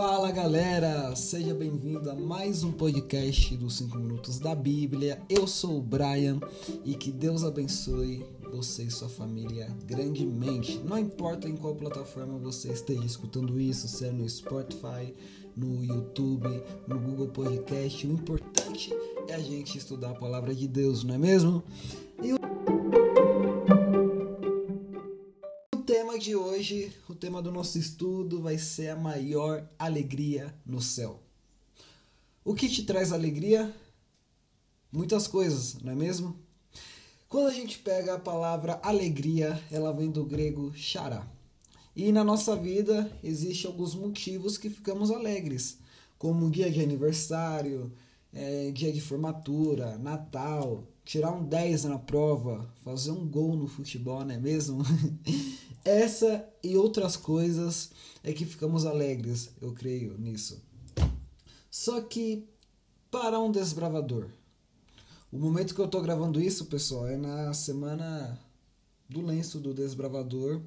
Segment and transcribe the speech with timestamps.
[0.00, 5.20] Fala galera, seja bem-vindo a mais um podcast dos 5 Minutos da Bíblia.
[5.28, 6.40] Eu sou o Brian
[6.86, 10.78] e que Deus abençoe você e sua família grandemente.
[10.78, 15.14] Não importa em qual plataforma você esteja escutando isso, se é no Spotify,
[15.54, 16.48] no YouTube,
[16.88, 18.94] no Google Podcast, o importante
[19.28, 21.62] é a gente estudar a palavra de Deus, não é mesmo?
[26.70, 31.20] Hoje, o tema do nosso estudo vai ser a maior alegria no céu.
[32.44, 33.74] O que te traz alegria?
[34.92, 36.36] Muitas coisas, não é mesmo?
[37.28, 41.26] Quando a gente pega a palavra alegria, ela vem do grego chará.
[41.94, 45.78] E na nossa vida existem alguns motivos que ficamos alegres,
[46.18, 47.92] como dia de aniversário,
[48.32, 54.24] é, dia de formatura, Natal, tirar um 10 na prova, fazer um gol no futebol,
[54.24, 54.80] não é mesmo?
[55.84, 57.90] Essa e outras coisas
[58.22, 60.62] é que ficamos alegres, eu creio nisso.
[61.68, 62.46] Só que
[63.10, 64.28] para um desbravador,
[65.32, 68.38] o momento que eu estou gravando isso, pessoal, é na semana
[69.08, 70.62] do lenço do desbravador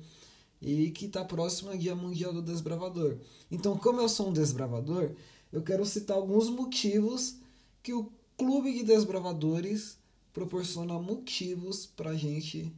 [0.62, 3.18] e que está próximo ao Dia Mundial do Desbravador.
[3.50, 5.12] Então, como eu sou um desbravador,
[5.54, 7.38] eu quero citar alguns motivos
[7.82, 10.03] que o Clube de Desbravadores
[10.34, 12.74] proporciona motivos para a gente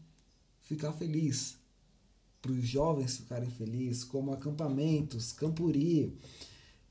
[0.62, 1.58] ficar feliz,
[2.42, 6.16] para os jovens ficarem felizes, como acampamentos, campuri,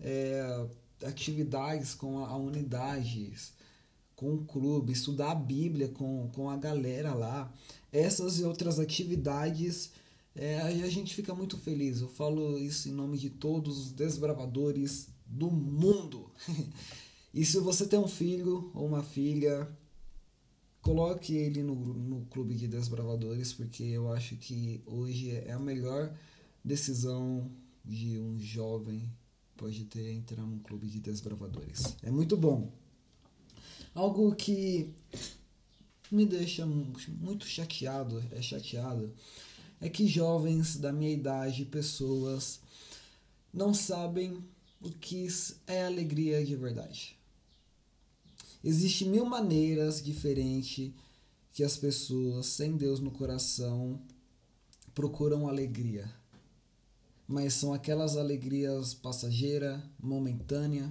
[0.01, 0.67] é,
[1.05, 3.53] atividades com a, a unidades,
[4.17, 7.53] com o clube, estudar a Bíblia com, com a galera lá.
[7.93, 9.93] Essas e outras atividades,
[10.35, 12.01] é, a gente fica muito feliz.
[12.01, 16.31] Eu falo isso em nome de todos os desbravadores do mundo.
[17.35, 19.69] e se você tem um filho ou uma filha,
[20.85, 26.15] coloque ele no, no clube de desbravadores, porque eu acho que hoje é a melhor
[26.63, 27.51] decisão
[27.83, 29.11] de um jovem
[29.57, 31.97] pode ter entrar num clube de desbravadores.
[32.03, 32.71] É muito bom.
[33.95, 34.93] Algo que
[36.13, 39.11] me deixa muito chateado, é chateado,
[39.81, 42.61] é que jovens da minha idade, pessoas,
[43.53, 44.37] não sabem
[44.83, 45.27] o que
[45.67, 47.17] é alegria de verdade.
[48.65, 50.91] Existem mil maneiras diferentes
[51.53, 54.01] que as pessoas sem Deus no coração
[54.95, 56.11] procuram alegria.
[57.29, 60.91] Mas são aquelas alegrias passageiras, momentâneas.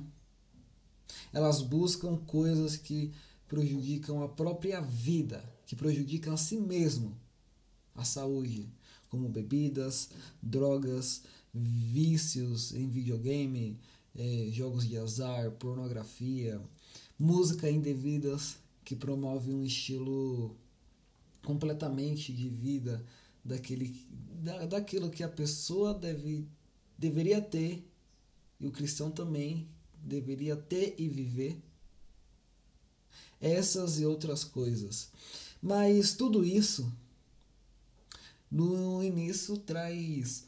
[1.33, 3.11] Elas buscam coisas que
[3.47, 7.17] prejudicam a própria vida, que prejudicam a si mesmo,
[7.95, 8.71] a saúde,
[9.09, 13.79] como bebidas, drogas, vícios em videogame,
[14.15, 16.61] eh, jogos de azar, pornografia,
[17.17, 20.55] música indevidas que promove um estilo
[21.43, 23.05] completamente de vida
[23.43, 23.95] daquele
[24.41, 26.47] da, daquilo que a pessoa deve
[26.97, 27.85] deveria ter
[28.59, 29.67] e o cristão também
[30.01, 31.61] deveria ter e viver.
[33.39, 35.09] Essas e outras coisas.
[35.61, 36.91] Mas tudo isso
[38.49, 40.45] no início traz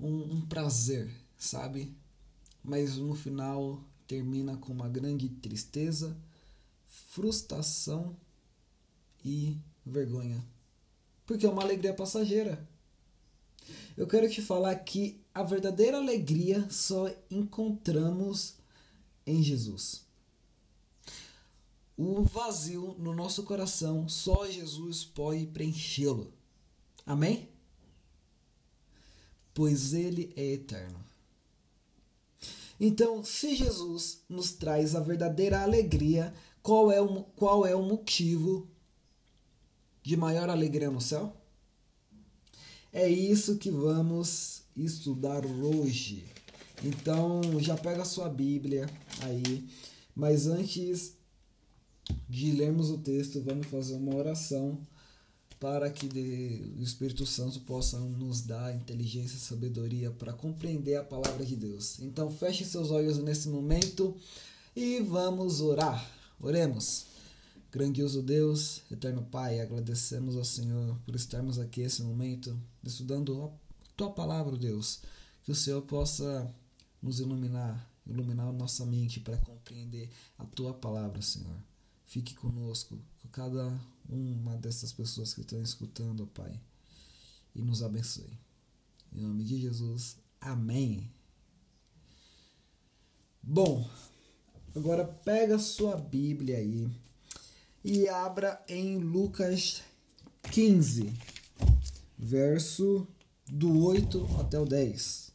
[0.00, 1.10] um, um prazer
[1.42, 1.92] sabe?
[2.62, 6.14] Mas no final termina com uma grande tristeza,
[6.86, 8.14] frustração
[9.24, 9.56] e
[9.86, 10.44] vergonha.
[11.24, 12.68] Porque é uma alegria passageira.
[13.96, 18.56] Eu quero te falar que a verdadeira alegria só encontramos
[19.26, 20.04] em Jesus.
[21.96, 26.30] O vazio no nosso coração, só Jesus pode preenchê-lo.
[27.06, 27.48] Amém?
[29.54, 31.11] Pois ele é eterno.
[32.84, 38.66] Então, se Jesus nos traz a verdadeira alegria, qual é o, qual é o motivo
[40.02, 41.32] de maior alegria no céu?
[42.92, 46.24] É isso que vamos estudar hoje.
[46.82, 48.90] Então, já pega a sua Bíblia
[49.20, 49.64] aí,
[50.12, 51.16] mas antes
[52.28, 54.76] de lermos o texto, vamos fazer uma oração
[55.62, 61.46] para que o Espírito Santo possa nos dar inteligência e sabedoria para compreender a palavra
[61.46, 62.00] de Deus.
[62.00, 64.16] Então feche seus olhos nesse momento
[64.74, 66.04] e vamos orar.
[66.40, 67.06] Oremos.
[67.70, 74.10] Grandioso Deus, eterno Pai, agradecemos ao Senhor por estarmos aqui nesse momento estudando a tua
[74.10, 74.98] palavra, Deus.
[75.44, 76.52] Que o Senhor possa
[77.00, 81.56] nos iluminar, iluminar a nossa mente para compreender a tua palavra, Senhor.
[82.04, 82.98] Fique conosco,
[83.32, 86.60] cada uma dessas pessoas que estão escutando, Pai,
[87.54, 88.38] e nos abençoe.
[89.10, 91.10] Em nome de Jesus, amém.
[93.42, 93.88] Bom,
[94.76, 96.90] agora pega sua Bíblia aí
[97.82, 99.82] e abra em Lucas
[100.50, 101.12] 15,
[102.18, 103.08] verso
[103.46, 105.32] do 8 até o 10.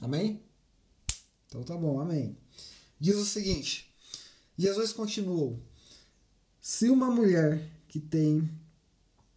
[0.00, 0.42] Amém?
[1.46, 2.36] Então tá bom, amém.
[2.98, 3.94] Diz o seguinte:
[4.58, 5.62] Jesus continuou:
[6.66, 8.48] Se uma mulher que tem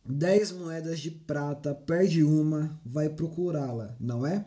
[0.05, 4.45] dez moedas de prata perde uma, vai procurá-la, não é?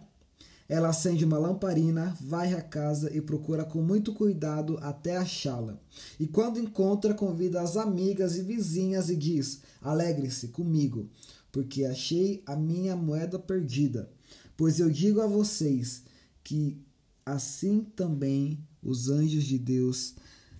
[0.66, 5.78] Ela acende uma lamparina, vai à casa e procura com muito cuidado até achá-la.
[6.18, 11.10] E quando encontra, convida as amigas e vizinhas e diz: Alegre-se comigo,
[11.52, 14.10] porque achei a minha moeda perdida.
[14.56, 16.02] Pois eu digo a vocês
[16.42, 16.80] que
[17.26, 20.14] assim também os anjos de Deus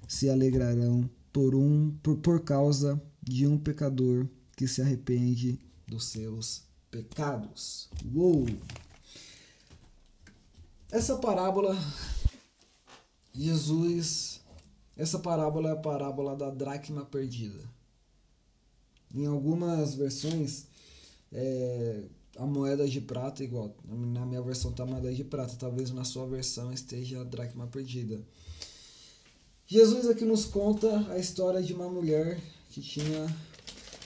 [0.07, 6.62] se alegrarão por um por, por causa de um pecador que se arrepende dos seus
[6.91, 7.88] pecados.
[8.15, 8.47] Uou!
[10.91, 11.77] Essa parábola,
[13.32, 14.41] Jesus,
[14.97, 17.62] essa parábola é a parábola da dracma perdida.
[19.15, 20.67] Em algumas versões,
[21.33, 22.05] é,
[22.37, 23.75] a moeda de prata igual.
[23.85, 27.67] Na minha versão tá a moeda de prata, talvez na sua versão esteja a dracma
[27.67, 28.21] perdida.
[29.73, 32.41] Jesus aqui nos conta a história de uma mulher
[32.71, 33.25] que tinha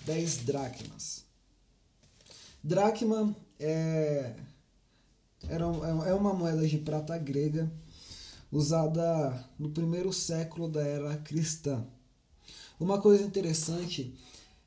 [0.05, 1.25] 10 dracmas.
[2.63, 4.35] Dracma é
[5.49, 7.73] era, é uma moeda de prata grega
[8.53, 11.83] usada no primeiro século da era cristã.
[12.79, 14.15] Uma coisa interessante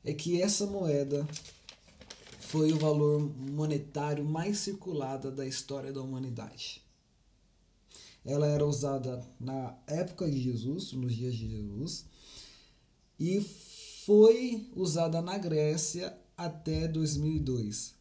[0.04, 1.28] é que essa moeda
[2.40, 6.87] foi o valor monetário mais circulada da história da humanidade.
[8.28, 12.04] Ela era usada na época de Jesus, nos dias de Jesus,
[13.18, 13.40] e
[14.04, 17.94] foi usada na Grécia até 2002.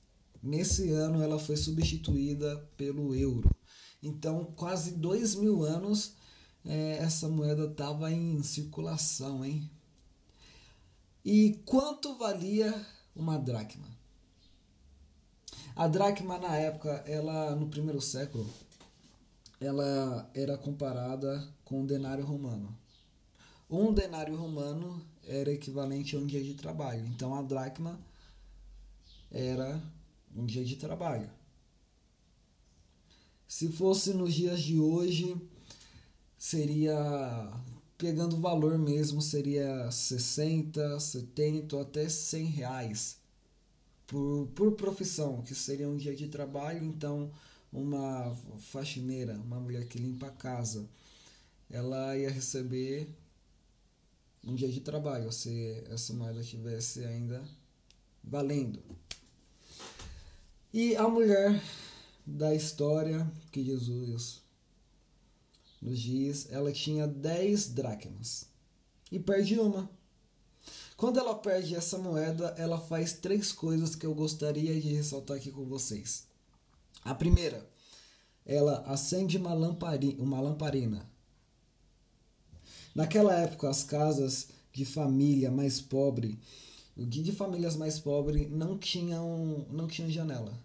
[0.44, 3.50] Nesse ano ela foi substituída pelo euro.
[4.03, 6.15] Então, quase dois mil anos
[6.65, 9.71] é, essa moeda estava em circulação, hein?
[11.24, 12.85] E quanto valia
[13.15, 13.88] uma dracma?
[15.74, 18.45] A dracma na época, ela no primeiro século,
[19.59, 22.77] ela era comparada com o denário romano.
[23.69, 27.06] Um denário romano era equivalente a um dia de trabalho.
[27.07, 28.00] Então a dracma
[29.31, 29.81] era
[30.36, 31.30] um dia de trabalho.
[33.48, 35.36] Se fosse nos dias de hoje,
[36.38, 37.51] seria
[37.98, 43.18] pegando valor mesmo, seria 60, 70 até 100 reais
[44.06, 46.83] por, por profissão, que seria um dia de trabalho.
[46.83, 47.31] Então,
[47.72, 50.88] uma faxineira, uma mulher que limpa a casa,
[51.69, 53.10] ela ia receber
[54.44, 57.44] um dia de trabalho se essa moeda estivesse ainda
[58.24, 58.81] valendo.
[60.74, 61.62] E a mulher
[62.25, 64.42] da história que Jesus
[65.81, 68.48] nos diz, ela tinha 10 dracmas
[69.12, 69.90] e perde uma.
[70.96, 75.52] Quando ela perde essa moeda, ela faz três coisas que eu gostaria de ressaltar aqui
[75.52, 76.28] com vocês.
[77.07, 77.68] A primeira,
[78.45, 81.09] ela acende uma, lamparina, uma lamparina.
[82.94, 86.39] Naquela época, as casas de família mais pobre
[87.06, 90.57] de famílias mais pobres não tinham, não tinha janela.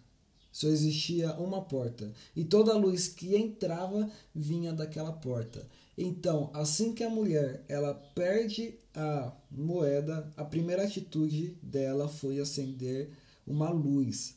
[0.51, 2.11] Só existia uma porta.
[2.35, 5.67] E toda a luz que entrava vinha daquela porta.
[5.97, 13.11] Então, assim que a mulher ela perde a moeda, a primeira atitude dela foi acender
[13.45, 14.35] uma luz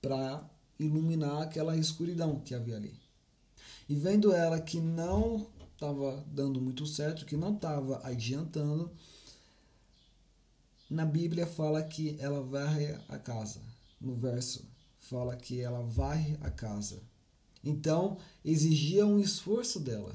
[0.00, 0.48] para
[0.84, 2.94] iluminar aquela escuridão que havia ali.
[3.88, 8.90] E vendo ela que não estava dando muito certo, que não estava adiantando,
[10.88, 13.60] na Bíblia fala que ela varre a casa.
[14.00, 14.64] No verso
[15.02, 17.02] fala que ela varre a casa.
[17.64, 20.14] Então, exigia um esforço dela.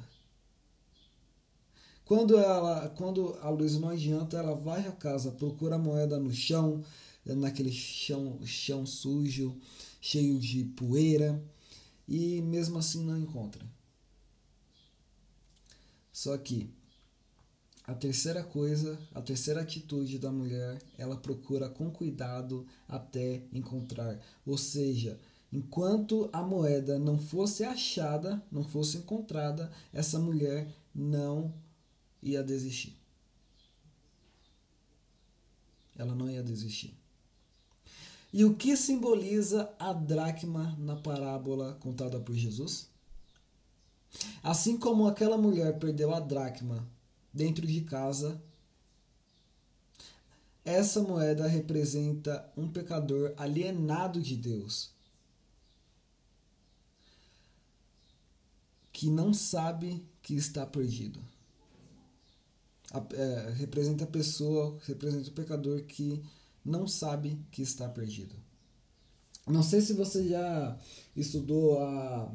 [2.06, 6.32] Quando, ela, quando a luz não adianta, ela vai à casa, procura a moeda no
[6.32, 6.84] chão,
[7.26, 9.56] naquele chão, chão sujo,
[10.00, 11.44] cheio de poeira,
[12.08, 13.66] e mesmo assim não encontra.
[16.12, 16.70] Só que
[17.88, 24.20] a terceira coisa, a terceira atitude da mulher, ela procura com cuidado até encontrar.
[24.46, 25.18] Ou seja,
[25.54, 31.54] enquanto a moeda não fosse achada, não fosse encontrada, essa mulher não
[32.22, 32.94] ia desistir.
[35.96, 36.94] Ela não ia desistir.
[38.34, 42.90] E o que simboliza a dracma na parábola contada por Jesus?
[44.44, 46.88] Assim como aquela mulher perdeu a dracma
[47.34, 48.42] dentro de casa.
[50.66, 54.92] Essa moeda representa um pecador alienado de Deus,
[58.92, 61.22] que não sabe que está perdido.
[62.92, 66.22] A, é, representa a pessoa, representa o pecador que
[66.68, 68.36] não sabe que está perdido.
[69.48, 70.78] Não sei se você já
[71.16, 72.30] estudou a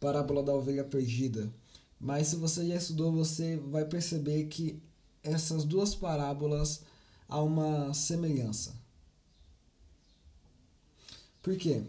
[0.00, 1.52] parábola da ovelha perdida.
[2.00, 4.82] Mas se você já estudou, você vai perceber que
[5.22, 6.80] essas duas parábolas
[7.28, 8.74] há uma semelhança.
[11.42, 11.82] Por quê?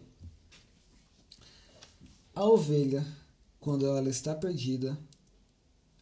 [2.36, 3.06] A ovelha,
[3.60, 4.98] quando ela está perdida,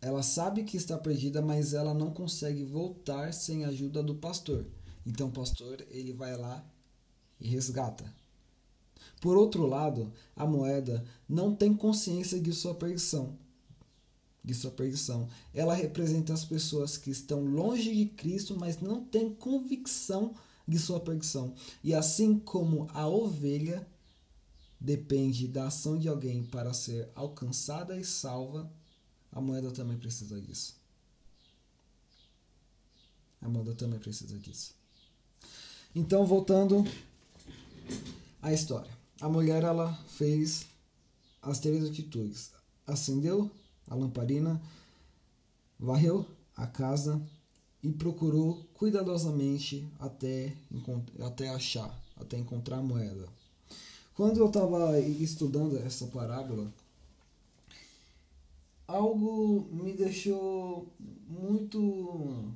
[0.01, 4.65] ela sabe que está perdida, mas ela não consegue voltar sem a ajuda do pastor.
[5.05, 6.65] Então o pastor ele vai lá
[7.39, 8.11] e resgata.
[9.21, 13.37] Por outro lado, a moeda não tem consciência de sua perdição.
[14.43, 15.27] De sua perdição.
[15.53, 20.33] Ela representa as pessoas que estão longe de Cristo, mas não têm convicção
[20.67, 21.53] de sua perdição.
[21.83, 23.87] E assim como a ovelha
[24.79, 28.71] depende da ação de alguém para ser alcançada e salva,
[29.31, 30.75] a moeda também precisa disso.
[33.41, 34.75] A moeda também precisa disso.
[35.95, 36.83] Então, voltando
[38.41, 38.91] à história.
[39.21, 40.67] A mulher ela fez
[41.41, 42.51] as três atitudes:
[42.85, 43.49] acendeu
[43.87, 44.61] a lamparina,
[45.79, 47.21] varreu a casa
[47.81, 50.53] e procurou cuidadosamente até,
[51.21, 53.29] até achar, até encontrar a moeda.
[54.15, 56.73] Quando eu estava estudando essa parábola,
[58.85, 60.91] algo me deixou
[61.27, 62.51] muito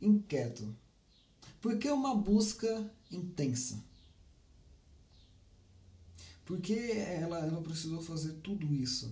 [0.00, 0.83] inquieto.
[1.64, 3.82] Por que uma busca intensa?
[6.44, 9.10] Por que ela, ela precisou fazer tudo isso?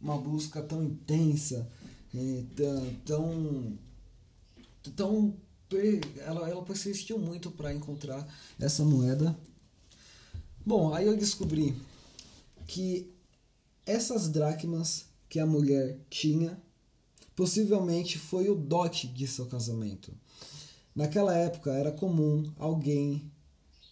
[0.00, 1.70] Uma busca tão intensa,
[2.14, 2.44] é,
[3.04, 3.78] tão.
[4.96, 5.36] tão
[6.16, 8.26] ela, ela persistiu muito para encontrar
[8.58, 9.38] essa moeda.
[10.64, 11.76] Bom, aí eu descobri
[12.66, 13.12] que
[13.84, 16.58] essas dracmas que a mulher tinha
[17.36, 20.10] possivelmente foi o dote de seu casamento.
[21.00, 23.32] Naquela época era comum alguém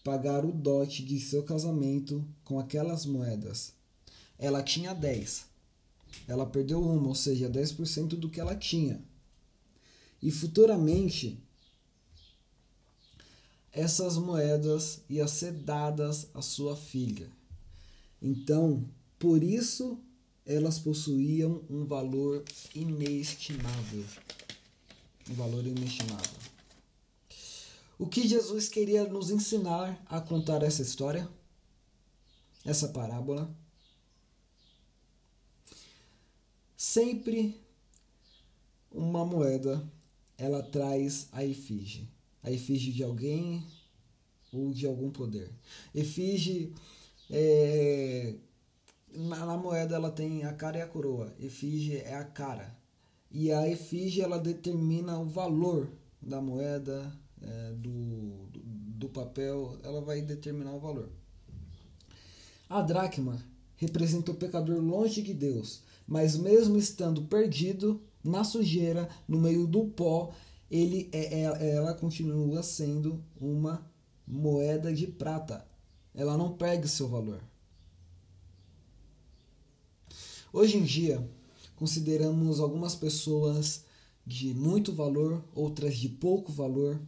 [0.05, 3.73] pagar o dote de seu casamento com aquelas moedas.
[4.39, 5.47] Ela tinha 10.
[6.27, 9.03] Ela perdeu uma, ou seja, 10% do que ela tinha.
[10.21, 11.43] E futuramente
[13.73, 17.31] essas moedas iam ser dadas à sua filha.
[18.21, 18.85] Então,
[19.19, 19.99] por isso
[20.45, 24.05] elas possuíam um valor inestimável.
[25.31, 26.58] Um valor inestimável.
[27.99, 31.29] O que Jesus queria nos ensinar a contar essa história?
[32.65, 33.53] Essa parábola?
[36.77, 37.61] Sempre
[38.93, 39.85] uma moeda
[40.39, 42.09] ela traz a efígie,
[42.41, 43.67] a efígie de alguém
[44.53, 45.51] ou de algum poder.
[45.93, 46.73] Efígie
[47.29, 48.37] é,
[49.13, 51.35] na, na, moeda ela tem a cara e a coroa.
[51.41, 52.77] Efígie é a cara.
[53.31, 55.91] E a efígie ela determina o valor
[56.23, 61.11] da moeda, é, do, do papel, ela vai determinar o valor.
[62.69, 63.43] A dracma
[63.77, 69.85] representa o pecador longe de Deus, mas mesmo estando perdido na sujeira, no meio do
[69.85, 70.33] pó,
[70.71, 73.87] ele, é, é, ela continua sendo uma
[74.27, 75.67] moeda de prata.
[76.15, 77.43] Ela não perde seu valor.
[80.53, 81.27] Hoje em dia,
[81.77, 83.85] consideramos algumas pessoas
[84.27, 87.01] de muito valor, outras de pouco valor.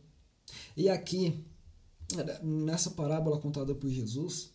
[0.77, 1.45] E aqui,
[2.43, 4.51] nessa parábola contada por Jesus,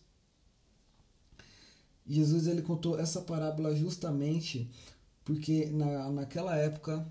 [2.06, 4.70] Jesus ele contou essa parábola justamente
[5.24, 7.06] porque na, naquela época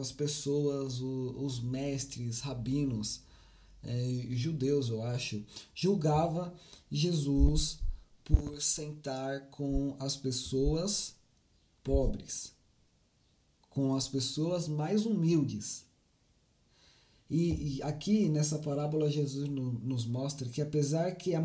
[0.00, 3.22] as pessoas, os, mestres, rabinos,
[3.82, 6.54] é, judeus, eu acho, julgava
[6.90, 7.78] Jesus
[8.24, 11.14] por sentar com as pessoas
[11.82, 12.52] pobres,
[13.70, 15.84] com as pessoas mais humildes.
[17.30, 21.42] E, e, aqui nessa parábola Jesus no, nos mostra que apesar que a,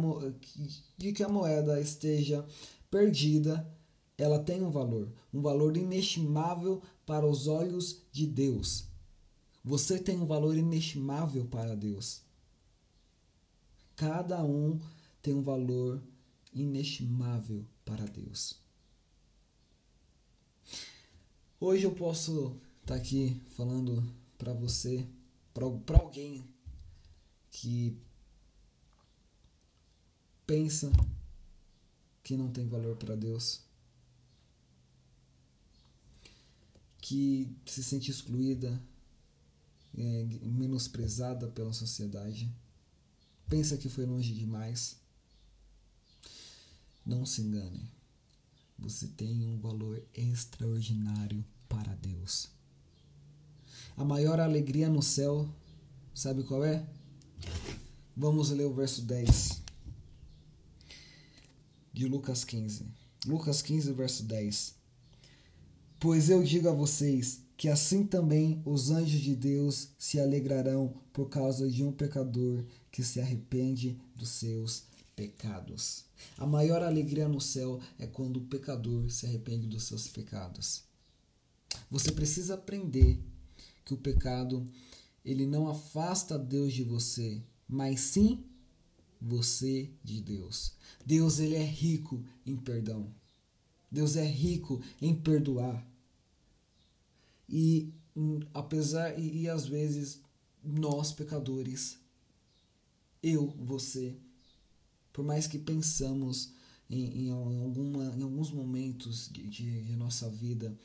[0.98, 2.46] de que a moeda esteja
[2.90, 3.70] perdida,
[4.18, 8.86] ela tem um valor, um valor inestimável para os olhos de Deus.
[9.64, 12.22] Você tem um valor inestimável para Deus.
[13.96, 14.80] Cada um
[15.22, 16.02] tem um valor
[16.54, 18.56] inestimável para Deus.
[21.60, 24.04] Hoje eu posso estar aqui falando
[24.38, 25.08] para você
[25.54, 26.44] para alguém
[27.52, 27.98] que
[30.46, 30.92] pensa
[32.24, 33.62] que não tem valor para Deus,
[36.98, 38.82] que se sente excluída,
[39.96, 42.52] é, menosprezada pela sociedade,
[43.48, 44.98] pensa que foi longe demais.
[47.06, 47.92] Não se engane.
[48.80, 52.50] Você tem um valor extraordinário para Deus.
[53.96, 55.48] A maior alegria no céu,
[56.16, 56.84] sabe qual é?
[58.18, 59.62] Vamos ler o verso 10
[61.94, 62.88] de Lucas 15.
[63.28, 64.76] Lucas 15, verso 10.
[66.00, 71.30] Pois eu digo a vocês que assim também os anjos de Deus se alegrarão por
[71.30, 74.86] causa de um pecador que se arrepende dos seus
[75.16, 76.06] pecados.
[76.38, 80.84] A maior alegria no céu é quando o pecador se arrepende dos seus pecados.
[81.92, 83.24] Você precisa aprender
[83.86, 84.68] que o pecado
[85.24, 88.44] ele não afasta Deus de você, mas sim
[89.22, 90.74] você de Deus.
[91.06, 93.14] Deus ele é rico em perdão.
[93.90, 95.86] Deus é rico em perdoar.
[97.48, 100.20] E hum, apesar e, e às vezes
[100.64, 101.98] nós pecadores,
[103.22, 104.16] eu, você,
[105.12, 106.52] por mais que pensamos
[106.90, 110.78] em, em, alguma, em alguns momentos de, de, de nossa vida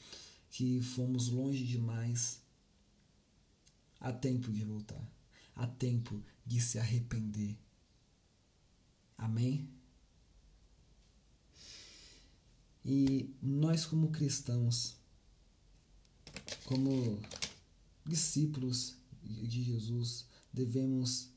[0.50, 2.40] que fomos longe demais,
[4.00, 5.02] há tempo de voltar,
[5.54, 7.56] há tempo de se arrepender.
[9.16, 9.68] Amém?
[12.84, 14.96] E nós, como cristãos,
[16.64, 17.20] como
[18.04, 21.30] discípulos de Jesus, devemos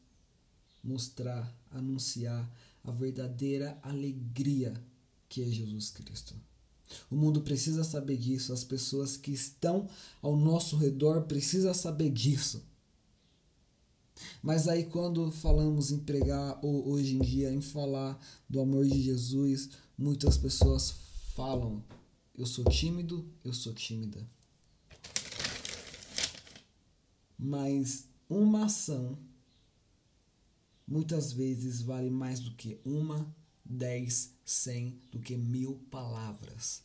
[0.84, 2.50] mostrar, anunciar
[2.84, 4.74] a verdadeira alegria
[5.28, 6.36] que é Jesus Cristo.
[7.10, 9.88] O mundo precisa saber disso, as pessoas que estão
[10.22, 12.64] ao nosso redor precisam saber disso.
[14.42, 18.20] Mas aí quando falamos em pregar ou hoje em dia em falar
[18.50, 20.94] do amor de Jesus, muitas pessoas
[21.36, 21.84] falam:
[22.36, 24.28] eu sou tímido, eu sou tímida.
[27.38, 29.18] Mas uma ação
[30.88, 33.34] muitas vezes vale mais do que uma,
[33.64, 36.82] dez, cem, do que mil palavras.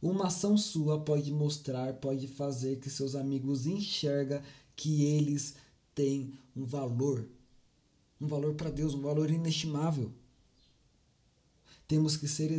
[0.00, 4.42] Uma ação sua pode mostrar, pode fazer que seus amigos enxergam
[4.76, 5.54] que eles
[5.94, 7.26] têm um valor,
[8.20, 10.12] um valor para Deus, um valor inestimável.
[11.88, 12.50] Temos que ser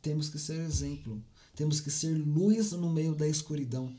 [0.00, 1.22] temos que ser exemplo,
[1.56, 3.94] temos que ser luz no meio da escuridão.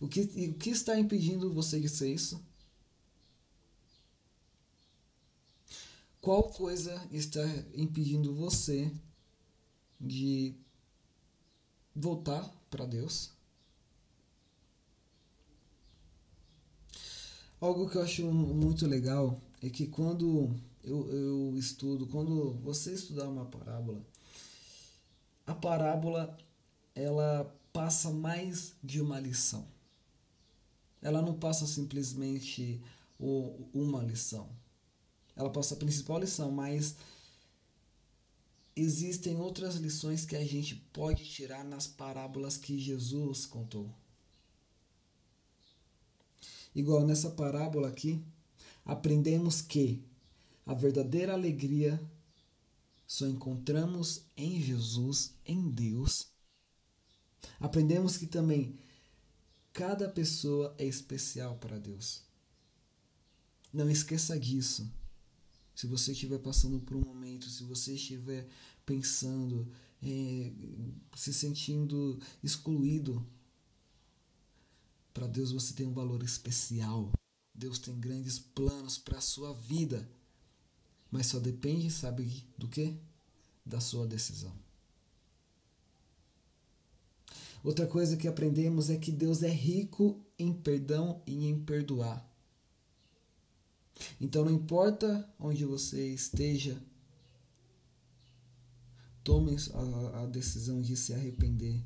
[0.00, 2.40] O que, o que está impedindo você de ser isso?
[6.20, 8.92] Qual coisa está impedindo você
[10.00, 10.54] de
[11.94, 13.30] voltar para Deus?
[17.60, 23.28] Algo que eu acho muito legal é que quando eu, eu estudo, quando você estudar
[23.28, 24.04] uma parábola,
[25.46, 26.36] a parábola
[26.94, 29.66] ela passa mais de uma lição.
[31.00, 32.80] Ela não passa simplesmente
[33.18, 34.48] uma lição.
[35.38, 36.96] Ela passa a principal lição, mas
[38.74, 43.88] existem outras lições que a gente pode tirar nas parábolas que Jesus contou.
[46.74, 48.20] Igual nessa parábola aqui,
[48.84, 50.02] aprendemos que
[50.66, 52.02] a verdadeira alegria
[53.06, 56.26] só encontramos em Jesus, em Deus.
[57.60, 58.76] Aprendemos que também
[59.72, 62.22] cada pessoa é especial para Deus.
[63.72, 64.90] Não esqueça disso.
[65.78, 68.48] Se você estiver passando por um momento, se você estiver
[68.84, 69.70] pensando,
[70.02, 70.52] é,
[71.14, 73.24] se sentindo excluído
[75.14, 77.12] para Deus você tem um valor especial.
[77.54, 80.10] Deus tem grandes planos para a sua vida.
[81.12, 82.98] Mas só depende, sabe do que?
[83.64, 84.52] Da sua decisão.
[87.62, 92.27] Outra coisa que aprendemos é que Deus é rico em perdão e em perdoar.
[94.20, 96.80] Então não importa onde você esteja,
[99.22, 101.82] tome a, a decisão de se arrepender.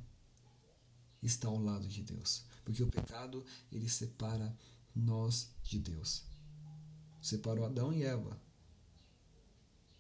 [1.23, 2.45] Está ao lado de Deus.
[2.65, 4.57] Porque o pecado, ele separa
[4.95, 6.25] nós de Deus.
[7.21, 8.41] Separou Adão e Eva.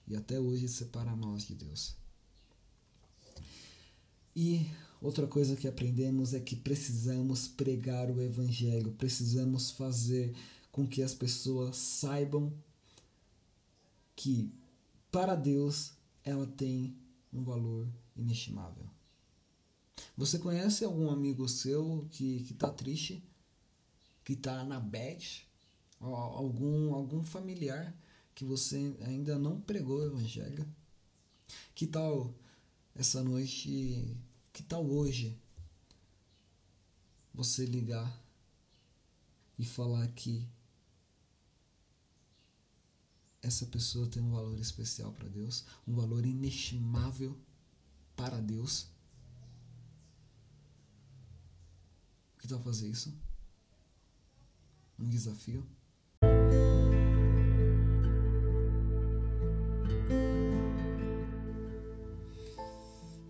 [0.06, 1.94] E até hoje separa nós de Deus.
[4.34, 4.66] E
[5.00, 10.34] outra coisa que aprendemos é que precisamos pregar o Evangelho, precisamos fazer
[10.72, 12.52] com que as pessoas saibam
[14.16, 14.50] que
[15.10, 15.92] para Deus
[16.24, 16.96] ela tem
[17.30, 18.88] um valor inestimável.
[20.16, 23.22] Você conhece algum amigo seu que, que tá triste?
[24.24, 25.46] Que tá na bad?
[26.00, 27.94] Algum, algum familiar
[28.34, 30.66] que você ainda não pregou o evangelho?
[31.74, 32.34] Que tal
[32.94, 34.16] essa noite?
[34.52, 35.38] Que tal hoje?
[37.34, 38.22] Você ligar
[39.58, 40.46] e falar que
[43.42, 47.36] essa pessoa tem um valor especial para Deus, um valor inestimável
[48.16, 48.92] para Deus
[52.42, 53.14] Que tal fazer isso?
[54.98, 55.64] Um desafio?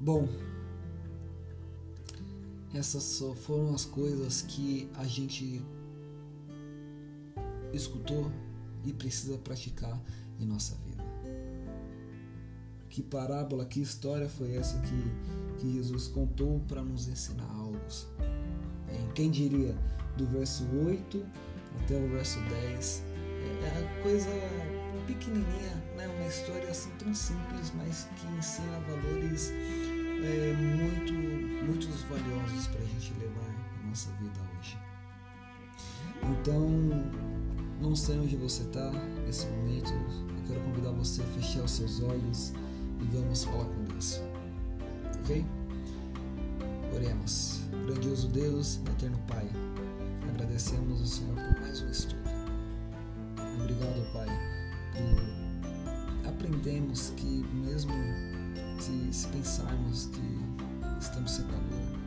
[0.01, 0.27] Bom,
[2.72, 5.61] essas só foram as coisas que a gente
[7.75, 8.33] escutou
[8.85, 10.01] e precisa praticar
[10.38, 11.03] em nossa vida.
[12.88, 17.79] Que parábola, que história foi essa que, que Jesus contou para nos ensinar algo?
[18.90, 19.75] Em quem diria
[20.16, 21.25] do verso 8
[21.81, 23.03] até o verso 10
[23.62, 24.29] é a coisa
[25.07, 26.07] pequenininha, né?
[26.07, 31.12] uma história assim tão simples, mas que ensina valores é, muito,
[31.64, 34.79] muitos valiosos para a gente levar na nossa vida hoje.
[36.23, 36.68] Então,
[37.83, 38.92] não sei onde você está
[39.27, 42.53] nesse momento, eu quero convidar você a fechar os seus olhos
[43.01, 44.21] e vamos falar com Deus.
[45.21, 45.45] Ok?
[46.95, 47.61] Oremos.
[47.85, 49.49] Grandioso Deus, eterno Pai,
[50.31, 52.23] agradecemos o Senhor por mais um estudo.
[53.61, 54.29] Obrigado, Pai,
[54.92, 57.92] por aprendemos que mesmo
[58.79, 60.38] se, se pensarmos que
[61.01, 61.99] estamos sem valor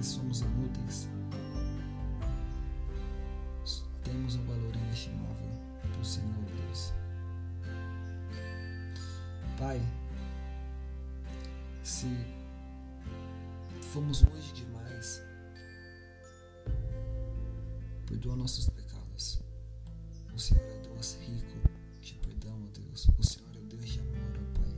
[0.00, 1.08] e somos inúteis,
[4.04, 6.92] temos um valor inestimável para o Senhor Deus.
[9.58, 9.80] Pai,
[11.82, 12.06] se
[13.92, 15.22] fomos longe demais,
[18.06, 19.40] perdoa nossos pecados.
[20.34, 21.68] O Senhor é Deus rico
[22.00, 23.08] de perdão, ó Deus.
[23.18, 24.74] O Senhor é Deus de amor, ó Pai.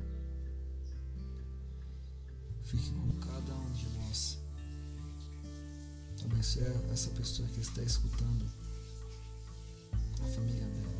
[2.63, 4.39] Fique com cada um de nós.
[6.25, 8.45] Abençoe essa pessoa que está escutando,
[10.27, 10.97] a família dela.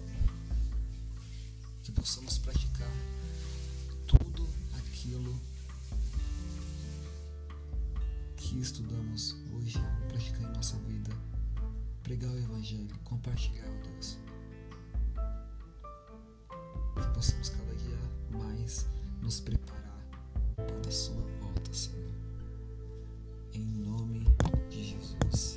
[1.83, 2.91] Que possamos praticar
[4.07, 5.39] tudo aquilo
[8.37, 11.11] que estudamos hoje, praticar em nossa vida.
[12.05, 14.17] Pregar o Evangelho, compartilhar, ó Deus.
[16.95, 17.99] Que possamos cada dia
[18.31, 18.87] mais
[19.21, 20.07] nos preparar
[20.55, 22.15] para a Sua volta, Senhor.
[23.53, 24.25] Em nome
[24.71, 25.56] de Jesus.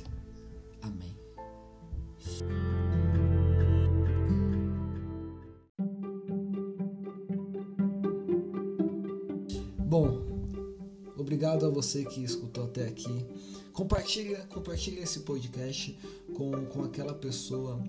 [11.70, 13.24] A você que escutou até aqui.
[13.72, 15.98] Compartilha, compartilha esse podcast
[16.34, 17.82] com, com aquela pessoa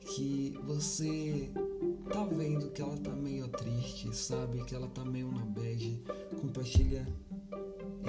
[0.00, 1.48] que você
[2.12, 4.64] tá vendo que ela tá meio triste, sabe?
[4.64, 6.02] Que ela tá meio na bad.
[6.40, 7.06] Compartilha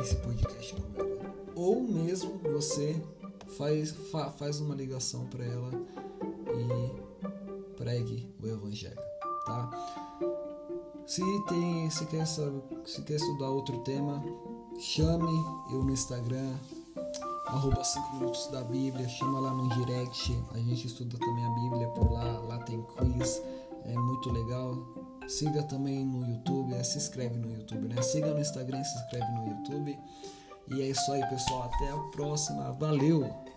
[0.01, 1.35] esse podcast com ela.
[1.55, 2.99] Ou mesmo você
[3.57, 5.71] faz, fa, faz uma ligação para ela
[6.49, 8.99] e pregue o evangelho,
[9.45, 9.69] tá?
[11.05, 14.23] Se tem, se quer, se quer estudar outro tema,
[14.79, 16.55] chame eu no Instagram,
[17.47, 21.87] arroba 5 minutos da Bíblia, chama lá no direct, a gente estuda também a Bíblia
[21.89, 23.41] por lá, lá tem quiz,
[23.85, 24.77] é muito legal.
[25.27, 26.83] Siga também no YouTube, né?
[26.83, 28.01] se inscreve no YouTube, né?
[28.01, 29.97] Siga no Instagram, se inscreve no YouTube.
[30.69, 31.63] E é isso aí, pessoal.
[31.63, 32.71] Até a próxima.
[32.73, 33.52] Valeu!